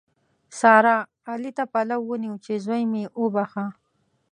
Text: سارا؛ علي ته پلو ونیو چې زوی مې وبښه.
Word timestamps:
سارا؛ 0.59 0.97
علي 1.31 1.51
ته 1.57 1.63
پلو 1.73 1.97
ونیو 2.09 2.35
چې 2.45 2.53
زوی 2.65 2.83
مې 2.91 3.03
وبښه. 3.21 3.65